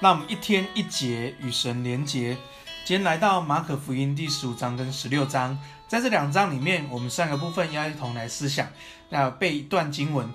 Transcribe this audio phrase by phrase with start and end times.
[0.00, 2.34] 让我们一天一节与神连结。
[2.86, 5.56] 今天来到马可福音第十五章跟十六章，
[5.86, 8.66] 在这两章里面，我们三个部分要一同来思想，
[9.10, 10.26] 要背一段经文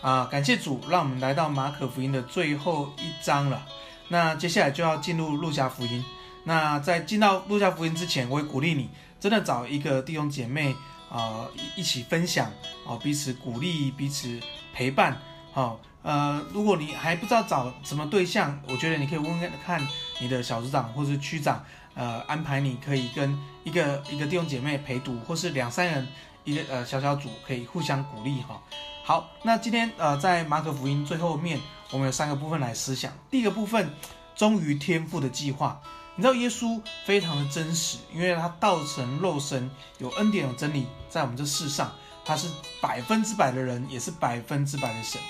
[0.00, 0.26] 啊。
[0.28, 3.64] 感谢主，让我们来到马可福音的最后一章了。
[4.08, 6.04] 那接下来就要进入路加福音。
[6.42, 10.74] 那在进到路加福音之前，我会鼓励你，真的找一个弟兄姐妹
[11.08, 12.50] 啊，一起分享
[12.84, 14.40] 啊，彼此鼓励，彼此
[14.74, 15.16] 陪伴。
[15.52, 19.86] 好，呃，如果你还不知道找什么对象，我觉得你可以问问看
[20.20, 21.64] 你的小组长或是区长。
[21.94, 26.08] 呃，安排你可以跟一个一个弟兄姐妹陪读，或是两三人
[26.42, 28.58] 一个呃小小组，可以互相鼓励哈。
[29.04, 33.12] 好，那今天呃在马可福音最后面，我们有三个部分来思想。
[33.30, 33.94] 第一个部分，
[34.34, 35.78] 忠于天赋的计划。
[36.14, 41.92] 你知道耶稣非常的真实，因为他道成肉身，有恩典有真理，在我们这世上，
[42.24, 42.48] 他是
[42.80, 45.20] 百分之百的人，也是百分之百的神。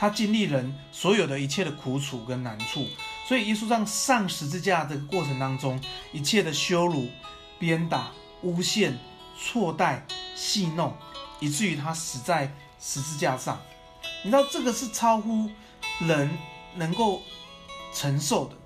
[0.00, 2.86] 他经历人所有的一切的苦楚跟难处。
[3.28, 5.78] 所以，耶稣上上十字架的过程当中，
[6.10, 7.06] 一切的羞辱、
[7.58, 8.10] 鞭打、
[8.42, 8.98] 诬陷、
[9.38, 10.96] 错待、戏弄，
[11.38, 13.60] 以至于他死在十字架上。
[14.24, 15.50] 你知道这个是超乎
[15.98, 16.30] 人
[16.76, 17.20] 能够
[17.92, 18.56] 承受的。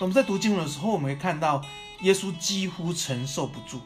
[0.00, 1.62] 我们在读经文的时候，我们会看到
[2.00, 3.82] 耶稣几乎承受不住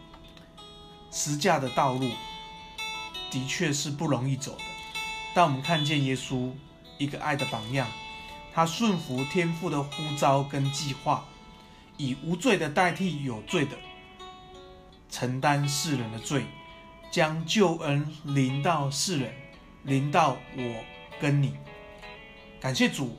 [1.11, 2.09] 十字架的道路，
[3.29, 4.72] 的确是不容易走的。
[5.35, 6.51] 当我们看见耶稣
[6.99, 7.87] 一个爱的榜样。
[8.55, 11.25] 他顺服天父的呼召跟计划，
[11.97, 13.75] 以无罪的代替有罪的，
[15.09, 16.45] 承担世人的罪，
[17.11, 19.35] 将救恩临到世人，
[19.85, 20.85] 临到我
[21.19, 21.55] 跟你。
[22.61, 23.17] 感谢主，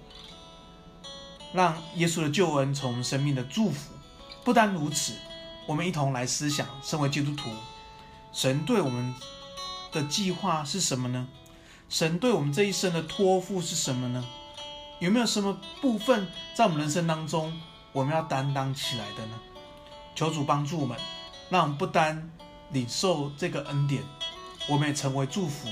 [1.51, 3.91] 让耶稣的救恩从生命的祝福。
[4.43, 5.15] 不单如此，
[5.65, 7.49] 我们一同来思想，身为基督徒，
[8.31, 9.15] 神对我们
[9.91, 11.27] 的计划是什么呢？
[11.89, 14.25] 神对我们这一生的托付是什么呢？
[14.99, 17.53] 有没有什么部分在我们人生当中，
[17.91, 19.39] 我们要担当起来的呢？
[20.15, 20.97] 求主帮助我们，
[21.49, 22.31] 让我们不单
[22.71, 24.03] 领受这个恩典，
[24.69, 25.67] 我们也成为祝福，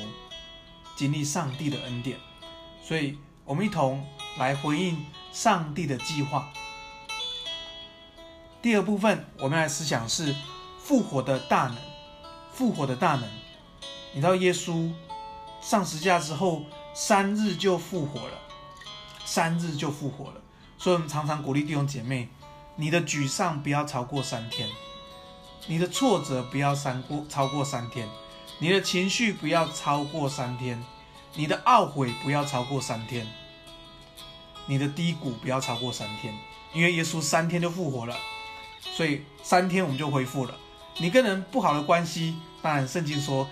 [0.95, 2.17] 经历上帝的恩典。
[2.83, 4.05] 所以，我们一同
[4.37, 6.51] 来回应上帝的计划。
[8.61, 10.35] 第二部分，我们来思想是
[10.77, 11.77] 复活的大能。
[12.51, 13.23] 复活的大能，
[14.13, 14.91] 你知道耶稣
[15.61, 16.63] 上十字架之后，
[16.93, 18.37] 三日就复活了。
[19.23, 20.41] 三日就复活了，
[20.77, 22.27] 所以我们常常鼓励弟兄姐妹：
[22.75, 24.67] 你的沮丧不要超过三天，
[25.67, 28.09] 你的挫折不要三过超过三天，
[28.59, 30.83] 你的情绪不要超过三天，
[31.35, 33.25] 你的懊悔不要超过三天，
[34.65, 36.33] 你的低谷不要超过三天，
[36.73, 38.17] 因为耶稣三天就复活了，
[38.81, 40.53] 所以三天我们就恢复了。
[40.97, 43.47] 你跟人不好的关系，当然圣经说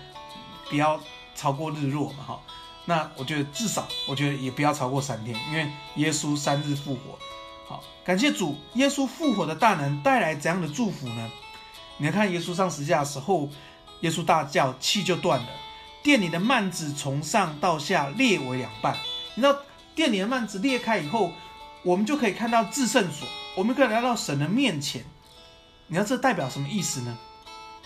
[0.68, 1.00] 不要
[1.40, 2.40] 超过日落嘛，哈。
[2.84, 7.18] 那我觉得至少，我觉得也不要超过三天，因为耶稣三日复活。
[7.66, 11.30] 好，感谢主，耶稣复活的大能带来怎样的祝福呢？
[11.96, 13.48] 你来看耶稣上十字架的时候，
[14.00, 15.48] 耶稣大叫，气就断了，
[16.02, 18.94] 殿里的幔子从上到下裂为两半。
[19.34, 19.56] 你知道
[19.94, 21.32] 殿里的幔子裂开以后，
[21.82, 23.26] 我们就可以看到至圣所，
[23.56, 25.02] 我们可以来到神的面前。
[25.86, 27.16] 你知道这代表什么意思呢？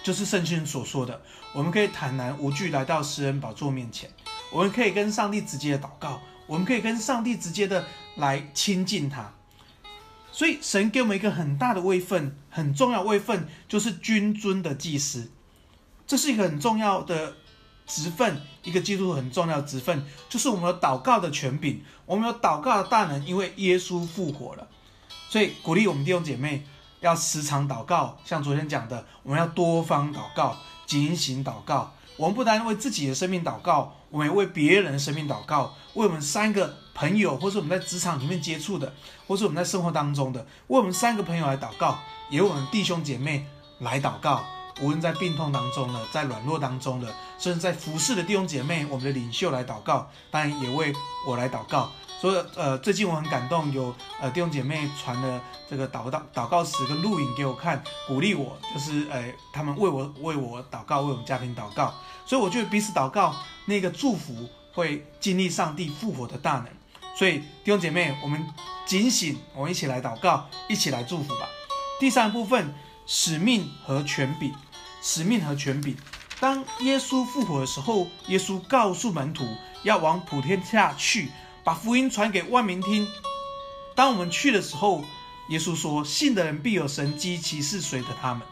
[0.04, 1.20] 就是圣经所说的，
[1.54, 4.08] 我们可以坦然无惧来到施恩宝座面前。
[4.52, 9.32] 我们可以跟上帝直接的祷告，我们可以跟上帝直接的来亲近他。
[10.30, 15.30] 所以神给我们一个很大的位分，很重要位分，就是君尊的祭司。
[16.06, 17.34] 这是一个很重要的
[17.86, 24.68] 职分，一个基督很重要的职分，就是我们有祷告的权柄，我们有祷告的大能，因为耶稣复活了。
[25.30, 26.66] 所以鼓励我们弟兄姐妹
[27.04, 30.56] 要时常祷告，像昨天讲的，我们要多方祷告，
[30.86, 31.92] 警醒祷告。
[32.16, 38.94] 我们不单为自己的生命祷告，我们也为别人的生命祷告，为我们三个朋友，或是我们在职场里面接触的，
[39.26, 41.98] 或是我们在生活当中的，为我们三个朋友来祷告，
[42.30, 43.46] 也为我们弟兄姐妹
[43.80, 44.42] 来祷告。
[44.80, 50.92] 无论在病痛当中的，在软弱当中的，甚至在服侍的弟兄姐妹，我们的领袖来祷告，当然也为
[51.28, 51.92] 我来祷告。
[52.20, 61.92] 所以，呃，最近我很感动，有呃弟兄姐妹传了这个祷告祷告词跟录影给我看，鼓励我，就是呃他们为我为我祷告，为我们家庭祷告。
[62.24, 63.34] 所以我觉得彼此祷告，
[63.66, 66.68] 那个祝福会经历上帝复活的大能。
[67.14, 68.42] 所以弟兄姐妹，我们
[68.86, 71.46] 警醒，我们一起来祷告，一起来祝福吧。
[72.00, 72.74] 第三部分，
[73.06, 74.54] 使命和权柄，
[75.02, 75.94] 使命和权柄。
[76.40, 79.46] 当耶稣复活的时候，耶稣告诉门徒
[79.82, 81.30] 要往普天下去。
[81.64, 83.08] 把福音传给万民听。
[83.94, 85.04] 当我们去的时候，
[85.48, 88.46] 耶稣说：“信的人必有神迹奇事随着他们。”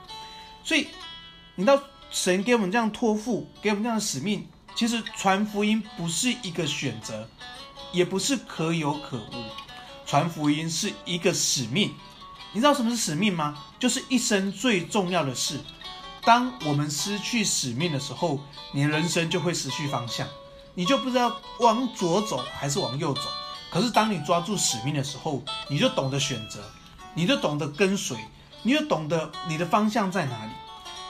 [0.64, 0.88] 所以，
[1.56, 7.28] 你知道神给我们这样托付，给我们这样的使命，其实传福音不是一个选择，
[7.92, 9.44] 也不是可有可无。
[10.06, 11.94] 传福音是一个使命。
[12.52, 13.64] 你知道什么是使命吗？
[13.78, 15.58] 就是一生最重要的事。
[16.24, 18.38] 当我们失去使命的时候，
[18.72, 20.28] 你的人生就会失去方向，
[20.74, 23.20] 你就不知道往左走还是往右走。
[23.70, 26.60] 可是当你抓住使命的时候，你就懂得选择，
[27.14, 28.16] 你就懂得跟随，
[28.62, 30.52] 你就懂得你的方向在哪里。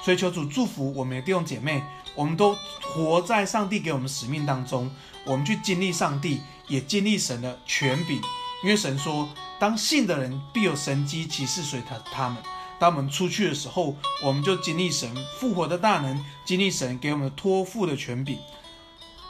[0.05, 1.83] 所以求主祝福我们的弟兄姐妹，
[2.15, 4.91] 我们都活在上帝给我们使命当中，
[5.25, 8.21] 我们去经历上帝，也经历神的权柄。
[8.65, 9.29] 因为神说，
[9.59, 12.39] 当信的人必有神迹奇事随他他们。
[12.79, 18.39] 当我们出去的时候，我们就经历神复活的大能，经历神给我们托付的权柄，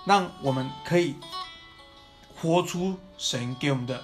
[0.05, 1.17] 让我们可以
[2.41, 4.03] 活出神给我们的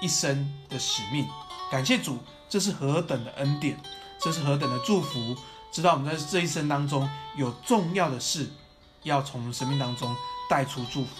[0.00, 1.26] 一生的使命。
[1.70, 2.18] 感谢主，
[2.48, 3.80] 这是何等的恩典，
[4.20, 5.36] 这是何等的祝福。
[5.72, 8.48] 知道我们在这一生当中有重要的事，
[9.02, 10.14] 要从生命当中
[10.48, 11.10] 带出祝福。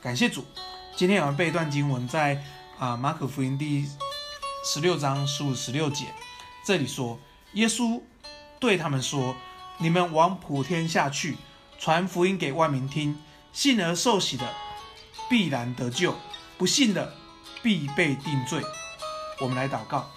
[0.00, 0.44] 感谢主。
[0.96, 2.44] 今天我们背一段经文在，在
[2.78, 3.86] 啊马可福音第
[4.64, 6.06] 十六章十五十六节，
[6.64, 7.18] 这里说，
[7.52, 8.00] 耶稣
[8.58, 9.34] 对他们说
[9.78, 11.36] ：“你们往普天下去，
[11.80, 13.18] 传福音给万民听。
[13.52, 14.48] 信而受洗的，
[15.28, 16.12] 必然得救；
[16.56, 17.12] 不信的，
[17.62, 18.62] 必被定罪。”
[19.40, 20.08] 我们来祷告，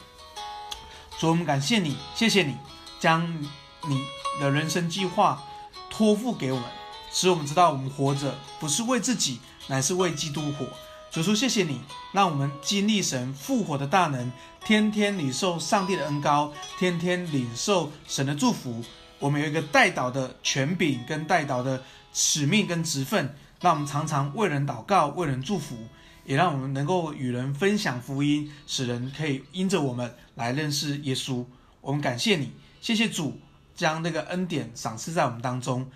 [1.18, 2.58] 主，我们感谢你，谢谢你
[3.00, 3.42] 将
[3.88, 4.04] 你
[4.40, 5.42] 的人生计划
[5.90, 6.66] 托付给我们，
[7.12, 9.40] 使我们知道我们活着不是为自己。
[9.68, 10.68] 乃是为基督活，
[11.10, 11.80] 主说谢谢你，
[12.12, 14.30] 让我们经历神复活的大能，
[14.66, 18.84] 天天领受上帝的恩膏，天天领受神的祝福。
[19.24, 21.82] 我们有一个代祷的权柄跟代祷的
[22.12, 25.78] 使命跟职分，让我们常常为人祷告，为人祝福，
[26.26, 31.46] 也让我们能够与人分享福音，使人可以因着我们来认识耶稣。
[31.80, 33.40] 我们感谢你，谢谢主
[33.74, 35.90] 将那个恩典赏赐在我们当中。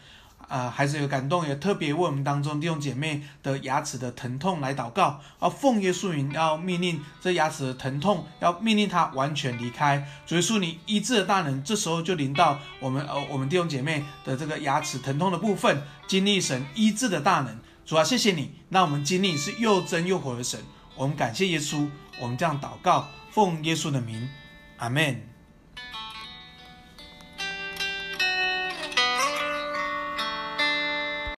[0.48, 10.08] 呃，孩子有感动，也特别为我们当中弟兄姐妹的牙齿的疼痛来祷告，要奉耶稣名，要命令这牙齿的疼痛，要命令它完全离开。
[10.26, 17.60] 主耶稣，你医治的大能，这时候就临到我们呃我们弟兄姐妹的这个牙齿疼痛的部分，经历神医治的大能。
[17.86, 20.60] 主啊，谢谢你，让我们经历是又真又活的神。
[20.96, 21.90] 我们感谢耶稣，
[22.20, 24.30] 我们这样祷告，奉耶稣的名，
[24.78, 25.37] 阿门。